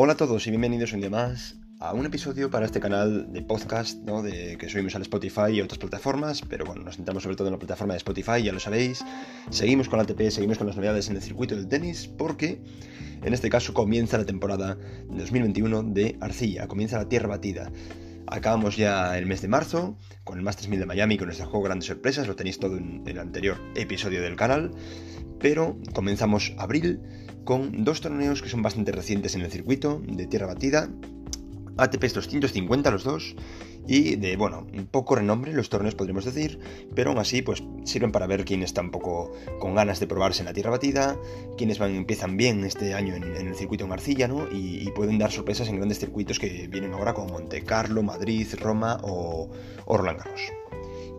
[0.00, 3.42] Hola a todos y bienvenidos un día más a un episodio para este canal de
[3.42, 4.22] podcast, ¿no?
[4.22, 7.54] De que subimos al Spotify y otras plataformas, pero bueno, nos centramos sobre todo en
[7.54, 9.04] la plataforma de Spotify, ya lo sabéis.
[9.50, 12.60] Seguimos con la ATP, seguimos con las novedades en el circuito del tenis, porque
[13.24, 17.72] en este caso comienza la temporada 2021 de Arcilla, comienza la tierra batida.
[18.30, 21.64] Acabamos ya el mes de marzo con el Masters 1000 de Miami con nuestro juego
[21.64, 24.72] Grandes Sorpresas, lo tenéis todo en el anterior episodio del canal,
[25.40, 27.00] pero comenzamos abril
[27.44, 30.90] con dos torneos que son bastante recientes en el circuito de tierra batida,
[31.78, 33.34] ATP 250 los dos,
[33.88, 36.60] y de, bueno, poco renombre los torneos podríamos decir,
[36.94, 40.42] pero aún así pues sirven para ver quién está un poco con ganas de probarse
[40.42, 41.16] en la tierra batida,
[41.56, 44.46] quiénes van, empiezan bien este año en, el circuito en arcilla, ¿no?
[44.52, 48.98] Y, pueden dar sorpresas en grandes circuitos que vienen ahora como Monte Carlo, Madrid, Roma
[49.02, 49.48] o,
[49.84, 50.67] o Roland Garros.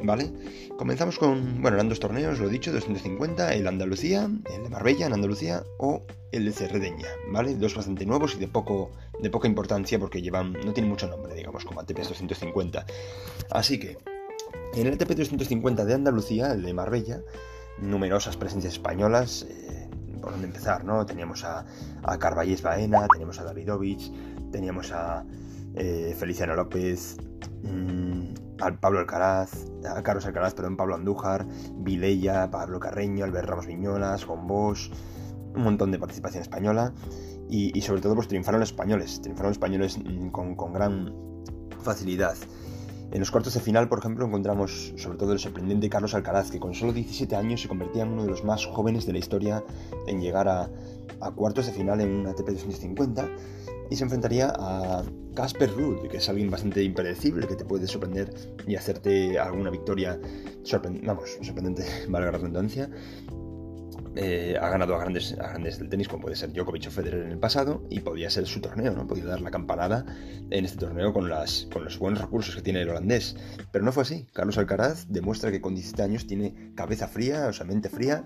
[0.03, 0.31] ¿Vale?
[0.77, 5.07] Comenzamos con, bueno, eran dos torneos, lo he dicho, 250, el Andalucía, el de Marbella
[5.07, 7.55] en Andalucía o el de Cerredeña, ¿vale?
[7.55, 11.33] Dos bastante nuevos y de, poco, de poca importancia porque llevan, no tienen mucho nombre,
[11.33, 12.85] digamos, como ATP 250.
[13.51, 13.97] Así que,
[14.73, 17.21] en el ATP 250 de Andalucía, el de Marbella,
[17.79, 19.89] numerosas presencias españolas, eh,
[20.21, 21.05] por dónde empezar, ¿no?
[21.05, 21.65] Teníamos a,
[22.03, 24.11] a Carballes Baena, teníamos a Davidovich,
[24.51, 25.25] teníamos a
[25.75, 27.17] eh, Feliciano López,
[27.69, 29.51] mm, a Pablo Alcaraz,
[29.89, 34.91] a Carlos Alcaraz, perdón, Pablo Andújar, Vilella, Pablo Carreño, Albert Ramos Viñolas, Juan Bosch,
[35.55, 36.93] un montón de participación española
[37.49, 41.13] y, sobre todo pues triunfaron los españoles, triunfaron los españoles mm, con, con gran
[41.81, 42.35] facilidad.
[43.11, 46.59] En los cuartos de final, por ejemplo, encontramos sobre todo el sorprendente Carlos Alcaraz, que
[46.59, 49.63] con solo 17 años se convertía en uno de los más jóvenes de la historia
[50.05, 50.69] en llegar a,
[51.19, 53.27] a cuartos de final en un ATP 250
[53.89, 55.03] y se enfrentaría a
[55.35, 58.33] Casper Ruud, que es alguien bastante impredecible, que te puede sorprender
[58.67, 60.19] y hacerte alguna victoria
[61.03, 62.89] vamos, sorprendente, valga la redundancia.
[64.15, 67.31] Eh, ha ganado a grandes, grandes del tenis, como puede ser Djokovic o Federer en
[67.31, 69.07] el pasado, y podía ser su torneo, ¿no?
[69.07, 70.05] Podía dar la campanada
[70.49, 73.35] en este torneo con los buenos recursos que tiene el holandés.
[73.71, 74.27] Pero no fue así.
[74.33, 78.25] Carlos Alcaraz demuestra que con 17 años tiene cabeza fría, o sea, mente fría,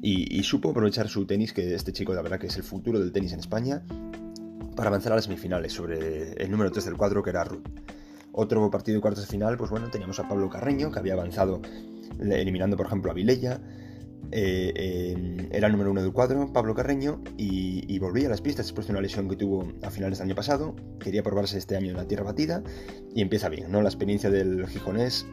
[0.00, 2.98] y, y supo aprovechar su tenis, que este chico, la verdad, que es el futuro
[2.98, 3.82] del tenis en España,
[4.76, 7.66] para avanzar a las semifinales sobre el número 3 del cuadro que era Ruth.
[8.32, 11.62] Otro partido de cuartos de final, pues bueno, teníamos a Pablo Carreño, que había avanzado
[12.20, 13.60] eliminando, por ejemplo, a Vilella.
[14.30, 18.86] Eh, era el número uno del cuadro, Pablo Carreño, y, volvía a las pistas después
[18.86, 20.76] de una lesión que tuvo a finales del año pasado.
[21.00, 22.62] Quería probarse este año en la tierra batida
[23.14, 23.80] y empieza bien, ¿no?
[23.80, 25.26] La experiencia del gijonés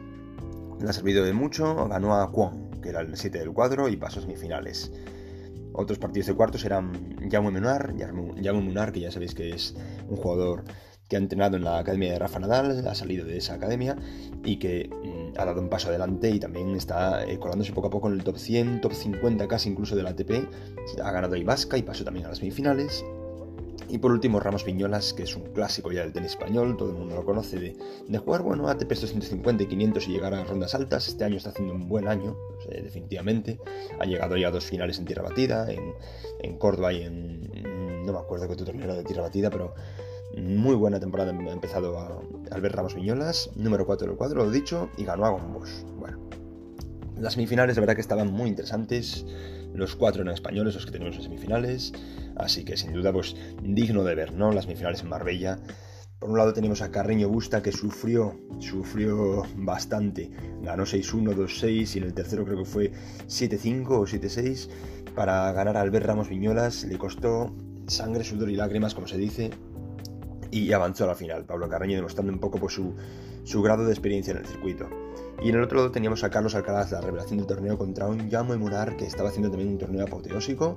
[0.80, 1.88] le ha servido de mucho.
[1.88, 4.90] Ganó a Kwon, que era el 7 del cuadro, y pasó a semifinales.
[5.74, 9.74] Otros partidos de cuartos eran Jaume Munar, Jaume Munar, que ya sabéis que es
[10.08, 10.64] un jugador
[11.08, 13.96] que ha entrenado en la academia de Rafa Nadal, ha salido de esa academia
[14.44, 17.90] y que mm, ha dado un paso adelante y también está eh, colándose poco a
[17.90, 20.48] poco en el top 100, top 50 casi incluso del ATP.
[21.02, 23.04] Ha ganado Ibasca y pasó también a las semifinales.
[23.88, 26.96] Y por último, Ramos Viñolas, que es un clásico ya del tenis español, todo el
[26.96, 31.08] mundo lo conoce de, jugar, bueno, ATP 250 y 500 y llegar a rondas altas.
[31.08, 32.36] Este año está haciendo un buen año,
[32.68, 33.58] definitivamente.
[34.00, 38.04] Ha llegado ya a dos finales en tierra batida, en, Córdoba y en.
[38.04, 39.74] No me acuerdo qué otro torneo de tierra batida, pero
[40.36, 42.20] muy buena temporada ha empezado a
[42.50, 45.84] Albert Ramos Viñolas, número 4 del cuadro, lo dicho, y ganó a Gombos.
[45.96, 46.18] Bueno,
[47.18, 49.24] las semifinales de verdad que estaban muy interesantes.
[49.74, 51.92] Los cuatro eran españoles, los que tenemos en semifinales.
[52.36, 54.52] Así que sin duda, pues digno de ver, ¿no?
[54.52, 55.58] Las semifinales en Marbella.
[56.18, 60.30] Por un lado tenemos a Carreño Busta que sufrió, sufrió bastante.
[60.62, 62.92] Ganó 6-1, 2-6 y en el tercero creo que fue
[63.26, 64.70] 7-5 o 7-6.
[65.14, 67.54] Para ganar a Albert Ramos Viñolas le costó
[67.88, 69.50] sangre, sudor y lágrimas, como se dice.
[70.54, 71.44] Y avanzó a la final.
[71.46, 72.94] Pablo Carreño demostrando un poco pues, su,
[73.42, 74.88] su grado de experiencia en el circuito.
[75.42, 78.30] Y en el otro lado teníamos a Carlos Alcaraz, la revelación del torneo contra un
[78.30, 80.76] Jaume Munar que estaba haciendo también un torneo apoteósico.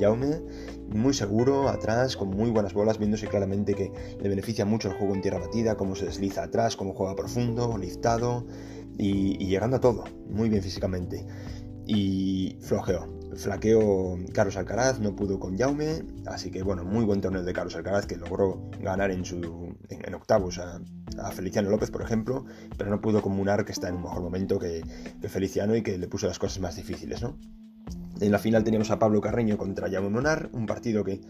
[0.00, 0.40] Jaume,
[0.88, 5.14] muy seguro, atrás, con muy buenas bolas, viéndose claramente que le beneficia mucho el juego
[5.14, 8.46] en tierra batida, cómo se desliza atrás, cómo juega profundo, liftado
[8.96, 11.26] y llegando a todo, muy bien físicamente.
[11.86, 17.42] Y flojeó, flaqueó Carlos Alcaraz, no pudo con Jaume, así que bueno, muy buen torneo
[17.42, 20.80] de Carlos Alcaraz que logró ganar en, su, en, octavos a,
[21.32, 22.44] Feliciano López, por ejemplo,
[22.76, 24.82] pero no pudo con Munar, que está en un mejor momento que,
[25.20, 27.36] que Feliciano y que le puso las cosas más difíciles, ¿no?
[28.20, 31.20] En la final teníamos a Pablo Carreño contra Jaume Munar, un partido que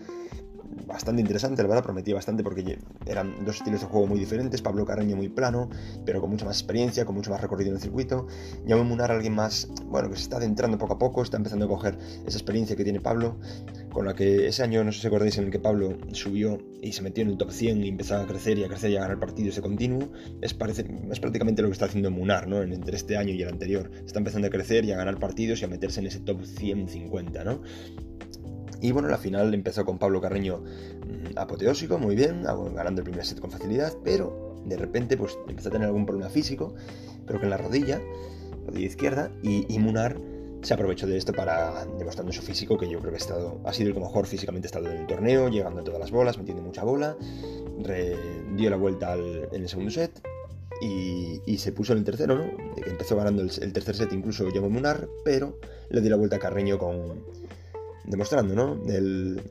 [0.86, 4.62] bastante interesante, la verdad, prometía bastante porque eran dos estilos de juego muy diferentes.
[4.62, 5.68] Pablo Carreño muy plano,
[6.04, 8.26] pero con mucha más experiencia, con mucho más recorrido en el circuito.
[8.66, 11.68] Jaume Munar, alguien más, bueno, que se está adentrando poco a poco, está empezando a
[11.68, 13.38] coger esa experiencia que tiene Pablo,
[13.92, 16.92] con la que ese año, no sé si acordáis, en el que Pablo subió y
[16.92, 19.00] se metió en el top 100 y empezó a crecer y a crecer y a
[19.00, 20.08] ganar partidos de continuo,
[20.40, 22.62] es, parece, es prácticamente lo que está haciendo Munar, ¿no?
[22.62, 23.90] Entre este año y el anterior.
[24.06, 27.44] Está empezando a crecer y a ganar partidos y a meterse en ese top 150,
[27.44, 27.60] ¿no?
[28.80, 33.24] Y bueno, la final empezó con Pablo Carreño mm, apoteósico, muy bien, ganando el primer
[33.24, 36.74] set con facilidad, pero de repente pues empezó a tener algún problema físico,
[37.26, 38.00] pero que en la rodilla,
[38.66, 40.20] rodilla izquierda, y, Munar
[40.62, 43.88] se aprovechó de esto para demostrando su físico, que yo creo que ha, estado, sido
[43.88, 46.62] el que mejor físicamente ha estado en el torneo, llegando a todas las bolas, metiendo
[46.62, 47.16] mucha bola,
[48.56, 50.20] dio la vuelta en el segundo set
[50.80, 52.44] y, se puso en el tercero, ¿no?
[52.86, 55.58] Empezó ganando el, tercer set, incluso llegó Munar, pero
[55.90, 57.24] le dio la vuelta a Carreño con,
[58.08, 58.80] demostrando ¿no?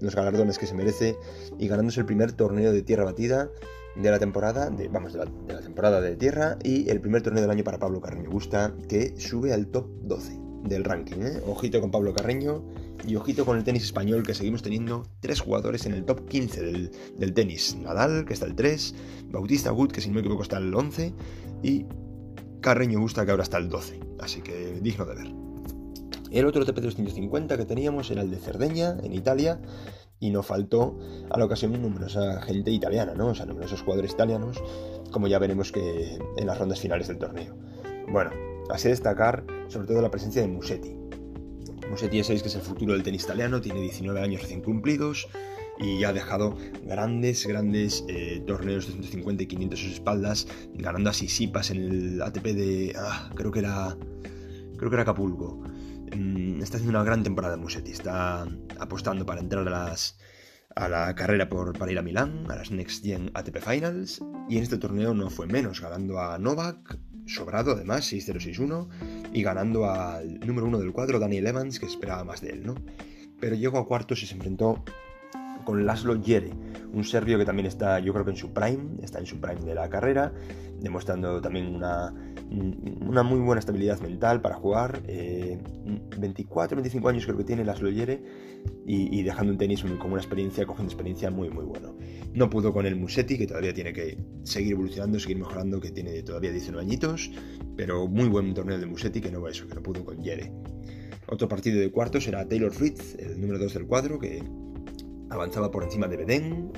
[0.02, 1.18] los galardones que se merece
[1.58, 3.50] y ganándose el primer torneo de tierra batida
[3.96, 7.52] de la temporada, de, vamos, de la, temporada de tierra y el primer torneo del
[7.52, 11.22] año para Pablo Carreño Gusta que sube al top 12 del ranking.
[11.22, 11.42] ¿eh?
[11.48, 12.64] Ojito con Pablo Carreño
[13.08, 16.62] y ojito con el tenis español que seguimos teniendo tres jugadores en el top 15
[16.62, 17.76] del, tenis.
[17.76, 18.96] Nadal, que está el 3,
[19.30, 21.14] Bautista Wood, que si no me equivoco está el 11
[21.64, 21.86] y
[22.62, 24.00] Carreño Gusta, que ahora está el 12.
[24.20, 25.47] Así que digno de ver.
[26.32, 29.60] El otro TP 250 que teníamos era el de Cerdeña, en Italia,
[30.20, 30.98] y no faltó
[31.30, 33.28] a la ocasión numerosa gente italiana, ¿no?
[33.28, 34.62] O sea, numerosos jugadores italianos,
[35.12, 37.56] como ya veremos que en las rondas finales del torneo.
[38.12, 38.32] Bueno,
[38.70, 40.96] así destacar sobre todo la presencia de Musetti.
[41.90, 45.28] Musetti ya sabéis que es el futuro del tenis italiano, tiene 19 años recién cumplidos
[45.80, 51.10] y ha dejado grandes, grandes eh, torneos de 150 y 500 a sus espaldas, ganando
[51.10, 52.94] así Sipas en el ATP de...
[52.98, 53.96] Ah, creo que era...
[54.78, 55.62] Creo que era Acapulco.
[56.16, 58.48] Mm, está haciendo una gran temporada Musetti, está
[58.80, 59.68] apostando para entrar
[60.76, 64.58] a la carrera por, para ir a Milán, a las Next Gen ATP Finals, y
[64.58, 68.88] en este torneo no fue menos, ganando a Novak, sobrado además, 6-0-6-1,
[69.34, 72.76] y ganando al número uno del cuadro, Daniel Evans, que esperaba más de él, ¿no?
[73.40, 74.84] Pero llegó a cuartos y se enfrentó
[75.66, 76.52] con Laszlo Jere,
[76.94, 79.62] un serbio que también está, yo creo que en su prime, está en su prime
[79.62, 80.34] de la carrera,
[80.80, 82.14] demostrando también una,
[82.50, 85.02] una muy buena estabilidad mental para jugar.
[85.02, 88.22] 24, eh, 25 años creo que tiene Laszlo Jere
[88.86, 91.96] y, dejando un tenis con una experiencia, cogiendo experiencia muy, muy bueno.
[92.34, 96.22] No pudo con el Musetti, que todavía tiene que seguir evolucionando, seguir mejorando, que tiene
[96.24, 97.32] todavía 19 añitos,
[97.76, 100.52] pero muy buen torneo de Musetti, que no va eso, que no pudo con Jere.
[101.30, 104.42] Otro partido de cuartos era Taylor Fritz, el número 2 del cuadro, que
[105.30, 106.72] avanzaba por encima de Beden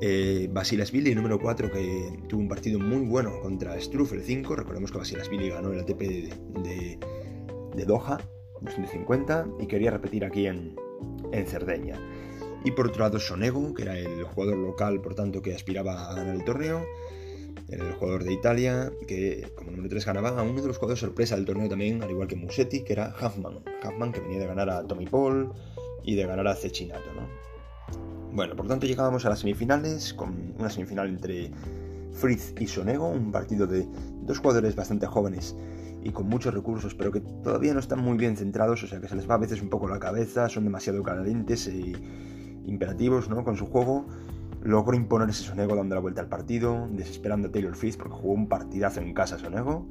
[0.00, 4.54] eh, Basilasvili, número 4, que tuvo un partido muy bueno contra Struff, el 5.
[4.56, 6.98] Recordemos que Basilasvili ganó el ATP de,
[7.74, 8.18] de, Doha,
[8.60, 10.76] 250, y quería repetir aquí en,
[11.32, 11.98] en Cerdeña.
[12.64, 16.14] Y por otro lado, Sonego, que era el jugador local, por tanto, que aspiraba a
[16.14, 16.84] ganar el torneo.
[17.68, 21.36] el jugador de Italia, que como número 3 ganaba a uno de los jugadores sorpresa
[21.36, 23.60] del torneo también, al igual que Musetti, que era Huffman.
[23.82, 25.52] Huffman que venía de ganar a Tommy Paul
[26.04, 27.26] y de ganar a Cecchinato, ¿no?
[28.32, 31.50] Bueno, por tanto llegábamos a las semifinales, con una semifinal entre
[32.12, 33.86] Fritz y Sonego, un partido de
[34.22, 35.56] dos jugadores bastante jóvenes
[36.02, 39.08] y con muchos recursos, pero que todavía no están muy bien centrados, o sea que
[39.08, 41.92] se les va a veces un poco la cabeza, son demasiado calientes e
[42.66, 43.42] imperativos ¿no?
[43.42, 44.06] con su juego.
[44.62, 48.48] Logró imponerse Sonego dando la vuelta al partido, desesperando a Taylor Fritz porque jugó un
[48.48, 49.86] partidazo en casa Sonego.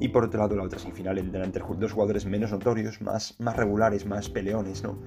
[0.00, 4.06] Y por otro lado, la otra semifinal entre dos jugadores menos notorios, más, más regulares,
[4.06, 4.98] más peleones, ¿no?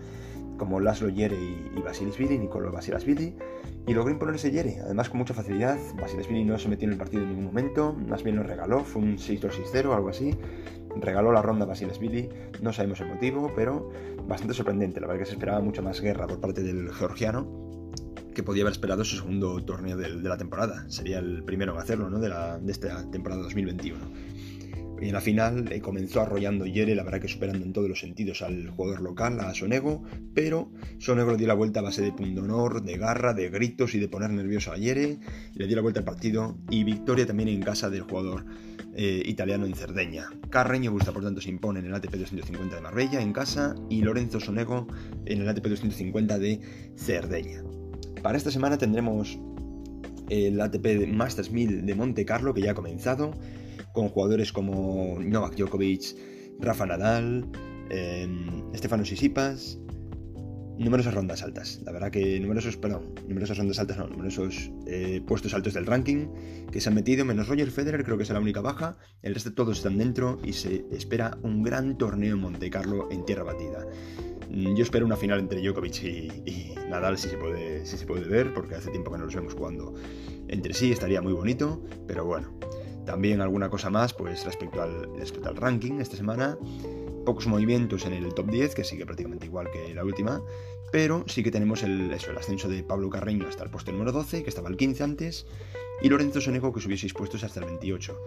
[0.60, 3.36] como Laszlo Yere y, y Basilisvili, Nicolo Basilasvili,
[3.88, 5.80] y logró imponerse Yere, además con mucha facilidad.
[6.00, 9.02] Basilisvili no se metió en el partido en ningún momento, más bien lo regaló, fue
[9.02, 10.38] un 6-2-6-0 algo así.
[11.02, 12.30] Regaló la ronda a Basilisvili,
[12.62, 13.90] no sabemos el motivo, pero
[14.28, 15.00] bastante sorprendente.
[15.00, 17.48] La verdad que se esperaba mucha más guerra por parte del georgiano,
[18.36, 20.86] que podía haber esperado su segundo torneo de, la temporada.
[20.90, 22.20] Sería el primero en hacerlo, ¿no?
[22.20, 23.98] De esta temporada 2021.
[25.02, 28.00] Y en la final eh, comenzó arrollando Yere, la verdad que superando en todos los
[28.00, 30.04] sentidos al jugador local, a Sonego,
[30.34, 34.00] pero Sonego le dio la vuelta a base de honor, de garra, de gritos y
[34.00, 35.20] de poner nervioso a Yere,
[35.54, 38.46] le dio la vuelta al partido y victoria también en casa del jugador
[38.96, 40.30] eh, italiano en Cerdeña.
[40.50, 44.02] Carreño Busta, por tanto, se impone en el ATP 250 de Marbella en casa y
[44.02, 44.88] Lorenzo Sonego
[45.26, 46.60] en el ATP 250 de
[46.98, 47.64] Cerdeña.
[48.22, 49.40] Para esta semana tendremos
[50.30, 53.34] el ATP Masters 1000 de Monte Carlo que ya ha comenzado
[53.92, 56.16] con jugadores como Novak Djokovic,
[56.60, 57.46] Rafa Nadal,
[57.90, 58.28] eh,
[58.76, 59.80] Stefano Sisipas,
[60.80, 61.82] numerosas rondas altas.
[61.84, 66.28] La verdad que numerosos, perdón, numerosas rondas altas, no, numerosos eh, puestos altos del ranking
[66.72, 68.98] que se han metido, menos Roger Federer, creo que es la única baja.
[69.22, 73.26] El resto todos están dentro y se espera un gran torneo en Monte Carlo en
[73.26, 73.86] tierra batida.
[74.50, 78.28] Mm, yo espero una final entre Djokovic y, Nadal si se, puede, si se puede
[78.28, 79.94] ver, porque hace tiempo que no los vemos jugando
[80.48, 82.52] entre sí, estaría muy bonito, pero bueno.
[83.06, 86.58] También alguna cosa más pues respecto al, respecto al ranking esta semana.
[87.26, 90.42] Pocos movimientos en el top 10, que sigue prácticamente igual que la última.
[90.92, 94.50] Pero sí que tenemos el, ascenso de Pablo Carreño hasta el puesto número 12, que
[94.50, 95.46] estaba el 15 antes.
[96.02, 98.18] Y Lorenzo Sonego, que subió 6 puestos hasta el 28.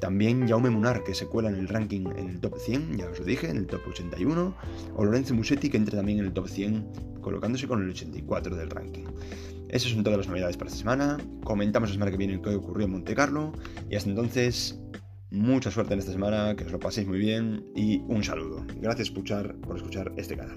[0.00, 3.18] También Jaume Munar, que se cuela en el ranking en el top 100, ya os
[3.18, 4.56] lo dije, en el top 81.
[4.96, 8.70] O Lorenzo Musetti, que entra también en el top 100, colocándose con el 84 del
[8.70, 9.04] ranking.
[9.68, 11.18] Esas son todas las novedades para esta semana.
[11.42, 13.52] Comentamos la semana que viene qué ocurrió en Monte Carlo.
[13.90, 14.78] Y hasta entonces,
[15.30, 18.64] mucha suerte en esta semana, que os lo paséis muy bien y un saludo.
[18.80, 20.56] Gracias por escuchar, por escuchar este canal.